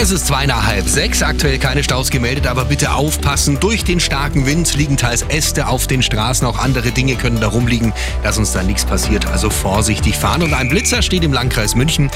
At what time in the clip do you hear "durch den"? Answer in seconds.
3.58-3.98